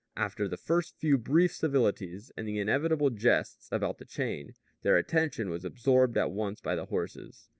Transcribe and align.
After 0.17 0.47
the 0.47 0.57
first 0.57 0.97
few 0.97 1.19
brief 1.19 1.53
civilities 1.53 2.31
and 2.35 2.47
the 2.47 2.57
inevitable 2.57 3.11
jests 3.11 3.69
about 3.71 3.99
the 3.99 4.05
chain, 4.05 4.55
their 4.81 4.97
attention 4.97 5.51
was 5.51 5.63
absorbed 5.63 6.17
at 6.17 6.31
once 6.31 6.59
by 6.59 6.73
the 6.75 6.85
horses. 6.85 7.49